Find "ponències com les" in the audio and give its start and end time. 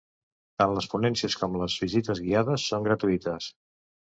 0.93-1.75